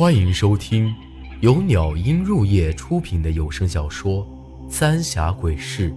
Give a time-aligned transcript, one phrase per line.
[0.00, 0.96] 欢迎收听
[1.42, 4.26] 由鸟音入夜出品的有声小说
[4.70, 5.90] 《三峡鬼事》，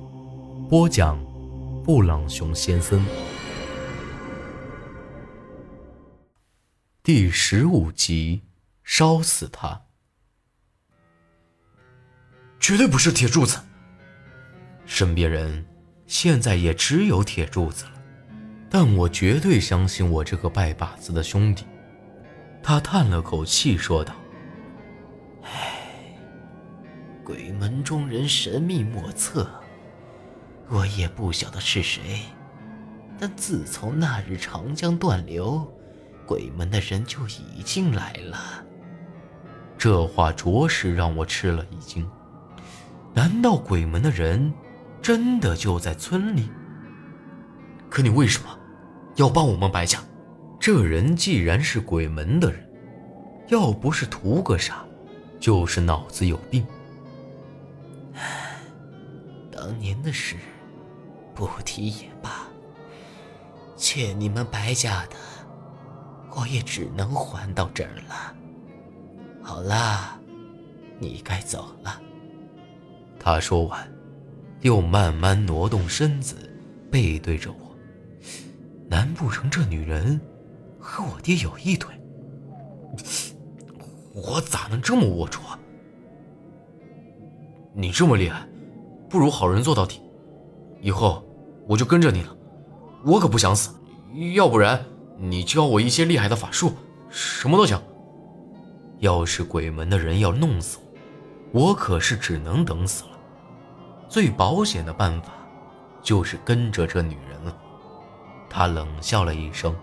[0.68, 1.18] 播讲：
[1.86, 3.02] 布朗熊先生。
[7.02, 8.42] 第十五集，
[8.84, 9.84] 烧死他，
[12.60, 13.58] 绝对不是铁柱子。
[14.86, 15.66] 身边人
[16.08, 17.94] 现在也只有铁柱子了，
[18.70, 21.64] 但我绝对相信我这个拜把子的兄弟。
[22.64, 24.16] 他叹了口气，说道
[25.44, 26.18] ：“唉，
[27.22, 29.48] 鬼门中人神秘莫测，
[30.70, 32.22] 我也不晓得是谁。
[33.20, 35.70] 但自从那日长江断流，
[36.26, 38.64] 鬼门的人就已经来了。”
[39.78, 42.10] 这话着实让我吃了一惊。
[43.14, 44.54] 难道鬼门的人
[45.02, 46.50] 真的就在村里？
[47.90, 48.58] 可你为什么
[49.18, 50.00] 要帮我们白家？
[50.66, 52.66] 这人既然是鬼门的人，
[53.50, 54.86] 要不是图个啥，
[55.38, 56.66] 就是脑子有病。
[58.14, 58.62] 唉
[59.52, 60.38] 当年的事，
[61.36, 62.48] 不提也罢。
[63.76, 65.18] 欠你们白家的，
[66.34, 68.34] 我也只能还到这儿了。
[69.42, 70.18] 好啦，
[70.98, 72.02] 你该走了。
[73.20, 73.86] 他说完，
[74.62, 76.38] 又慢慢挪动身子，
[76.90, 77.76] 背对着我。
[78.88, 80.18] 难不成这女人？
[80.84, 81.96] 和我爹有一腿，
[84.14, 85.58] 我咋能这么龌龊？
[87.74, 88.46] 你这么厉害，
[89.10, 90.02] 不如好人做到底。
[90.82, 91.24] 以后
[91.66, 92.36] 我就跟着你了，
[93.06, 93.74] 我可不想死。
[94.36, 94.86] 要不然
[95.18, 96.74] 你教我一些厉害的法术，
[97.10, 97.82] 什么都行。
[99.00, 100.78] 要是鬼门的人要弄死
[101.54, 103.12] 我，我可是只能等死了。
[104.10, 105.32] 最保险的办法，
[106.02, 107.58] 就是跟着这女人了。
[108.50, 109.74] 他冷笑了一声。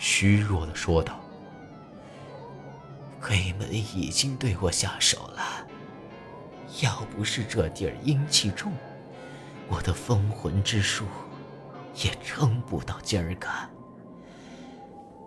[0.00, 1.20] 虚弱的说道
[3.20, 5.42] ：“鬼门已经对我下手了，
[6.82, 8.72] 要不是这地儿阴气重，
[9.68, 11.04] 我的封魂之术
[12.02, 13.46] 也撑不到今儿个。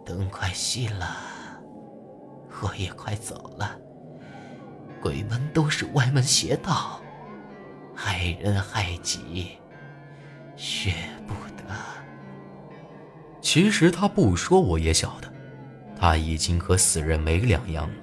[0.04, 1.18] 灯快熄了，
[2.64, 3.78] 我也快走了。
[5.00, 7.00] 鬼门都是歪门邪道，
[7.96, 9.60] 害人害己，
[10.56, 10.96] 学
[11.28, 11.64] 不得。”
[13.44, 15.32] 其实他不说我也晓得，
[16.00, 17.96] 他已经和死人没两样了。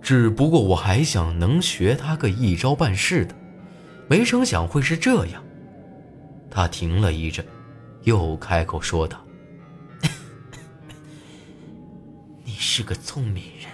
[0.00, 3.34] 只不过我还想能学他个一招半式的，
[4.08, 5.44] 没成想会是这样。
[6.50, 7.46] 他停了一阵，
[8.02, 9.22] 又开口说道
[12.42, 13.70] ：“你是个聪明人，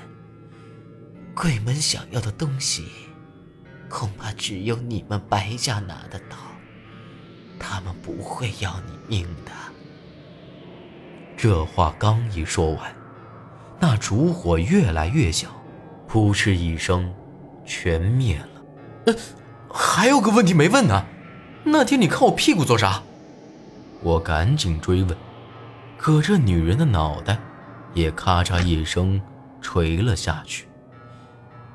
[1.35, 2.85] 鬼门想要的东西，
[3.89, 6.37] 恐怕只有你们白家拿得到，
[7.59, 9.53] 他们不会要你命的。”
[11.39, 12.93] 这话刚一说完，
[13.79, 15.49] 那烛火越来越小，
[16.09, 17.15] 扑哧一声，
[17.65, 18.49] 全灭了。
[19.07, 19.15] 呃，
[19.73, 21.07] 还有个问题没问呢，
[21.63, 23.05] 那天你看我屁股做啥？
[24.03, 25.17] 我赶紧追问，
[25.97, 27.39] 可这女人的脑袋
[27.95, 29.23] 也咔嚓一声
[29.61, 30.67] 垂了下去。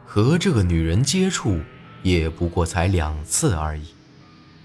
[0.05, 1.57] 和这个女人接触
[2.01, 3.95] 也不过才两次而已，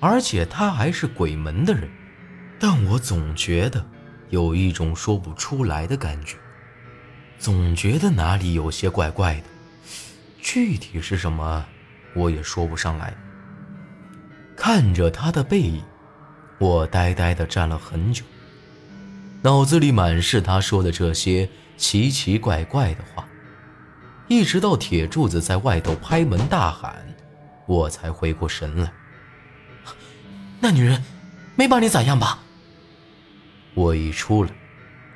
[0.01, 1.89] 而且她还是鬼门的人，
[2.59, 3.87] 但我总觉得。
[4.31, 6.37] 有一种说不出来的感觉，
[7.39, 9.45] 总觉得哪里有些怪怪的，
[10.41, 11.65] 具体是什么，
[12.15, 13.15] 我也说不上来。
[14.57, 15.83] 看着他的背影，
[16.59, 18.25] 我呆呆地站了很久，
[19.43, 23.27] 脑子里满是他说的这些奇奇怪怪的话，
[24.27, 27.15] 一直到铁柱子在外头拍门大喊，
[27.67, 28.93] 我才回过神来。
[30.61, 31.03] 那女人
[31.55, 32.41] 没把你咋样吧？
[33.79, 34.51] 我一出来，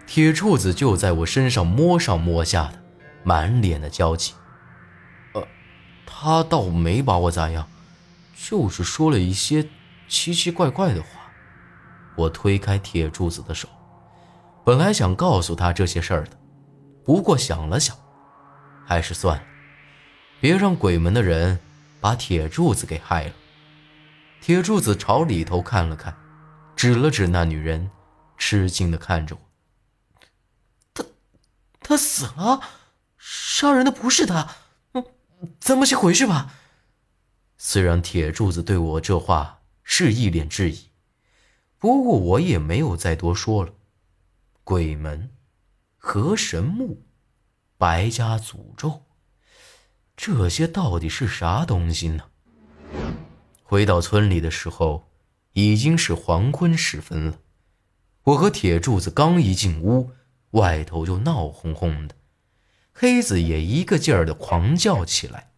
[0.07, 2.81] 铁柱子就在我身上摸上摸下的，
[3.25, 4.35] 满脸的焦急。
[5.35, 5.45] 呃，
[6.07, 7.69] 他倒没把我咋样，
[8.37, 9.69] 就是说了一些
[10.07, 11.09] 奇奇怪怪的话。
[12.15, 13.69] 我推开铁柱子的手，
[14.65, 16.39] 本来想告诉他这些事儿的，
[17.05, 17.97] 不过想了想，
[18.87, 19.43] 还是算了，
[20.41, 21.59] 别让鬼门的人
[22.01, 23.33] 把铁柱子给害了。
[24.41, 26.15] 铁柱子朝里头看了看，
[26.77, 27.91] 指了指那女人。
[28.45, 29.41] 吃惊的看着我。
[30.93, 31.05] 他，
[31.81, 32.61] 他死了，
[33.17, 34.57] 杀人的不是他，
[34.95, 35.05] 嗯，
[35.61, 36.53] 咱们先回去吧。
[37.57, 40.91] 虽然铁柱子对我这话是一脸质疑，
[41.79, 43.73] 不过我也没有再多说了。
[44.65, 45.31] 鬼门，
[45.97, 47.07] 河神墓，
[47.79, 49.05] 白家诅咒，
[50.17, 52.25] 这些到底是啥东西呢？
[53.63, 55.09] 回到村里的时候，
[55.53, 57.39] 已经是黄昏时分了。
[58.25, 60.13] 我和铁柱子刚一进屋，
[60.53, 62.15] 外头就闹哄哄的，
[62.93, 65.53] 黑子也一个劲儿的狂叫起来。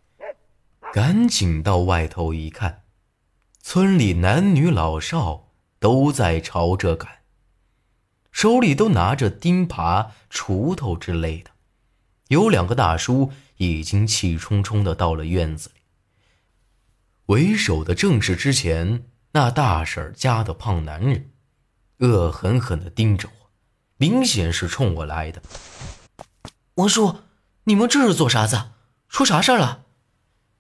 [0.93, 2.84] 赶紧到外头一看，
[3.61, 7.22] 村里男女老少都在朝这赶，
[8.31, 11.50] 手里都拿着钉耙、锄头之类的。
[12.28, 15.81] 有两个大叔已经气冲冲的到了院子里。
[17.26, 21.32] 为首的正是之前那大婶家的胖男人，
[21.99, 23.50] 恶狠狠地盯着我，
[23.96, 25.41] 明显是冲我来的。
[26.75, 27.17] 王叔，
[27.64, 28.61] 你们这是做啥子？
[29.08, 29.82] 出啥事儿了？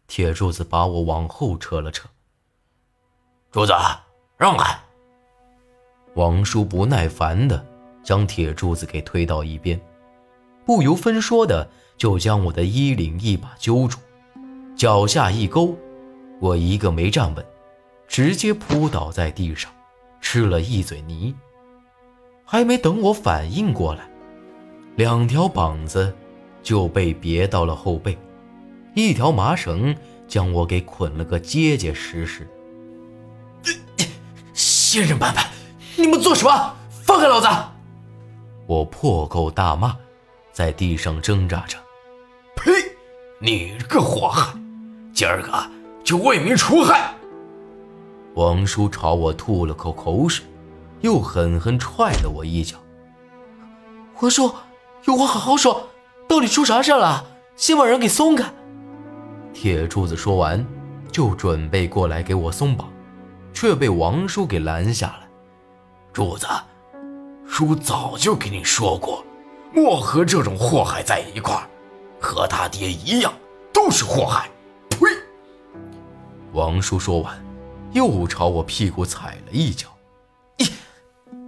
[0.06, 2.08] 铁柱子把我往后扯了扯。
[3.50, 3.72] 柱子，
[4.36, 4.78] 让开！
[6.14, 7.66] 王叔不耐烦的
[8.04, 9.80] 将铁柱子给推到一边，
[10.64, 13.98] 不由分说的就将我的衣领一把揪住，
[14.76, 15.76] 脚下一勾，
[16.40, 17.44] 我一个没站稳，
[18.06, 19.72] 直接扑倒在地上，
[20.24, 21.34] 吃了一嘴泥。
[22.46, 24.08] 还没等我反应过来，
[24.96, 26.12] 两条膀子
[26.62, 28.18] 就被别到了后背。
[28.94, 29.94] 一条麻绳
[30.26, 32.48] 将我给捆了个结结实实。
[34.54, 35.46] 仙人板板，
[35.96, 36.74] 你们做什么？
[36.88, 37.46] 放开老子！
[38.66, 39.94] 我破口大骂，
[40.52, 41.76] 在地上挣扎着。
[42.56, 42.72] 呸！
[43.40, 44.58] 你个祸害！
[45.12, 45.52] 今儿个
[46.02, 47.12] 就为民除害！
[48.34, 50.44] 王叔朝我吐了口口水，
[51.02, 52.76] 又狠狠踹了我一脚。
[54.20, 54.52] 王叔，
[55.04, 55.88] 有话好好说，
[56.26, 57.24] 到底出啥事了？
[57.54, 58.52] 先把人给松开！
[59.52, 60.66] 铁柱子说完，
[61.12, 62.90] 就准备过来给我松绑，
[63.52, 65.20] 却被王叔给拦下了。
[66.12, 66.48] 柱子，
[67.46, 69.24] 叔早就跟你说过，
[69.72, 71.56] 莫和这种祸害在一块，
[72.20, 73.32] 和他爹一样，
[73.72, 74.50] 都是祸害。
[74.90, 74.98] 呸！
[76.52, 77.32] 王叔说完，
[77.94, 79.88] 又朝我屁股踩了一脚。
[80.58, 80.66] 你，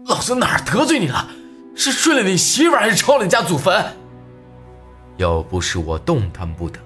[0.06, 1.28] 老子哪儿得罪你了？
[1.74, 3.84] 是睡了你媳妇，还是抄了你家祖坟？
[5.18, 6.80] 要不是我动弹不得。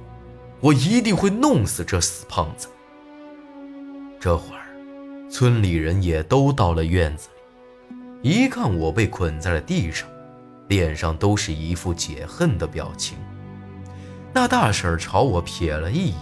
[0.60, 2.68] 我一定会弄死这死胖子。
[4.18, 4.66] 这会儿，
[5.30, 7.28] 村里人也都到了院子
[8.22, 10.08] 里，一看我被捆在了地上，
[10.68, 13.16] 脸上都是一副解恨的表情。
[14.32, 16.16] 那大婶朝我瞥了一眼，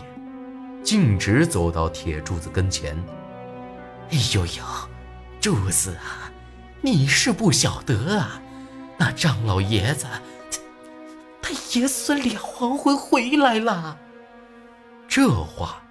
[0.82, 2.96] 径直走到铁柱子跟前。
[4.10, 4.62] 哎呦呦，
[5.40, 6.30] 柱子啊，
[6.80, 8.40] 你是不晓得啊，
[8.96, 10.06] 那张老爷子，
[11.42, 13.98] 他爷孙俩还魂回来了。
[15.06, 15.82] 这话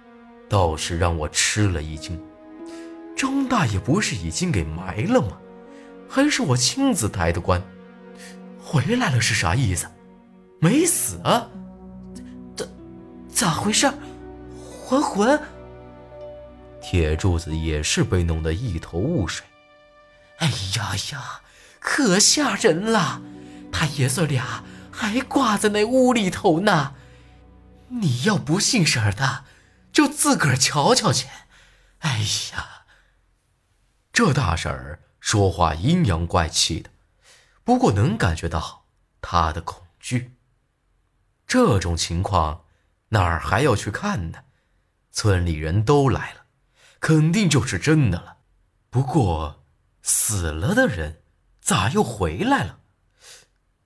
[0.48, 2.20] 倒是让我吃了一惊。
[3.16, 5.38] 张大爷不是已经给埋了吗？
[6.08, 7.62] 还是我亲自抬的棺？
[8.62, 9.86] 回来了是啥意思？
[10.60, 11.48] 没死啊？
[12.56, 12.66] 咋
[13.28, 13.90] 咋回事？
[14.84, 15.40] 还魂？
[16.90, 19.44] 铁柱子也是被弄得一头雾水。
[20.38, 21.42] 哎呀呀，
[21.78, 23.20] 可吓人了！
[23.70, 26.94] 他爷孙俩还挂在那屋里头呢。
[27.88, 29.44] 你要不信婶儿的，
[29.92, 31.28] 就自个儿瞧瞧去。
[31.98, 32.20] 哎
[32.54, 32.86] 呀，
[34.10, 36.88] 这大婶儿说话阴阳怪气的，
[37.64, 38.86] 不过能感觉到
[39.20, 40.32] 她的恐惧。
[41.46, 42.64] 这种情况
[43.10, 44.38] 哪儿还要去看呢？
[45.12, 46.44] 村里人都来了，
[47.00, 48.38] 肯定就是真的了。
[48.90, 49.64] 不过
[50.02, 51.22] 死了的人
[51.60, 52.80] 咋又回来了？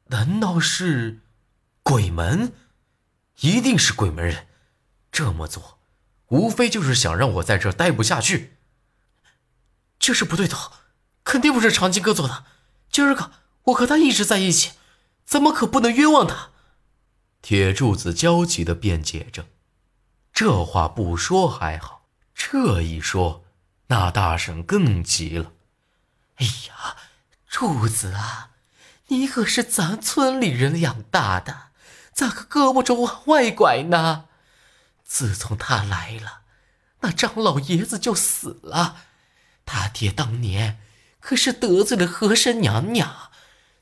[0.07, 1.21] 难道是
[1.83, 2.53] 鬼门？
[3.41, 4.47] 一定是鬼门人，
[5.11, 5.81] 这么做，
[6.29, 8.57] 无非就是想让我在这待不下去。
[9.99, 10.73] 这是不对头，
[11.25, 12.45] 肯定不是长青哥做的。
[12.91, 13.33] 今儿个
[13.65, 14.73] 我和他一直在一起，
[15.25, 16.51] 咱们可不能冤枉他？
[17.41, 19.47] 铁柱子焦急的辩解着。
[20.33, 22.02] 这话不说还好，
[22.45, 23.45] 这一说，
[23.87, 25.53] 那大婶更急了。
[26.39, 26.97] 哎呀，
[27.49, 28.51] 柱子啊，
[29.07, 31.71] 你可是咱村里人养大的。
[32.13, 34.25] 咋个胳膊肘往外拐呢？
[35.05, 36.41] 自从他来了，
[37.03, 38.97] 那张老爷子就死了。
[39.65, 40.81] 他爹当年
[41.21, 43.31] 可是得罪了和珅娘娘，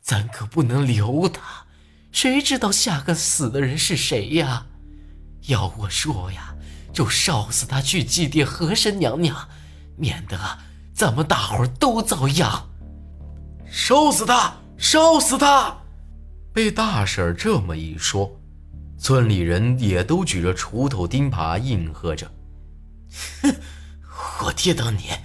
[0.02, 1.64] 咱可不能留他。
[2.12, 4.66] 谁知道下个死的人是谁呀？
[5.44, 6.49] 要我说呀，
[6.92, 9.48] 就烧死他去祭奠和神娘娘，
[9.96, 10.38] 免得
[10.94, 12.68] 咱们大伙儿都遭殃。
[13.70, 14.54] 烧死他！
[14.76, 15.76] 烧死他！
[16.52, 18.30] 被大婶这么一说，
[18.98, 22.30] 村里人也都举着锄头、钉耙应和着。
[23.42, 23.54] 哼，
[24.44, 25.22] 我爹当年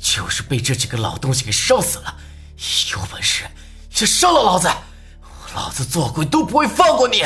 [0.00, 2.16] 就是被这几个老东西给烧死了。
[2.92, 3.44] 有本事
[3.90, 4.68] 就烧了老子，
[5.54, 7.22] 老子做鬼都不会放过你！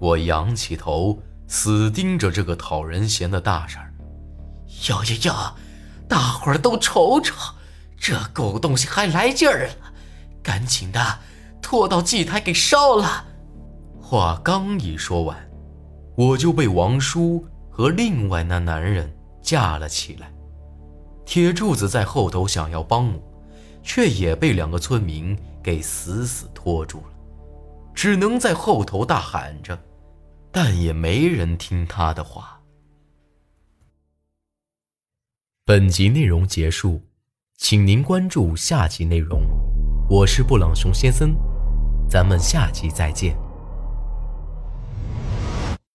[0.00, 1.22] 我仰起头，
[1.52, 3.78] 死盯着这个讨人嫌的大婶。
[4.88, 5.56] 要要要！
[6.08, 7.34] 大伙儿都瞅瞅，
[7.94, 9.74] 这狗东西还来劲儿了，
[10.42, 11.18] 赶紧的！
[11.60, 13.26] 拖到祭台给烧了！
[14.00, 15.36] 话刚一说完，
[16.16, 20.32] 我就被王叔和另外那男人架了起来。
[21.26, 23.22] 铁柱子在后头想要帮我，
[23.82, 27.12] 却也被两个村民给死死拖住了，
[27.94, 29.78] 只能在后头大喊着，
[30.52, 32.60] 但也没人听他的话。
[35.64, 37.00] 本集内容结束，
[37.56, 39.42] 请您关注下集内容。
[40.10, 41.34] 我是布朗熊先生，
[42.06, 43.34] 咱们下集再见。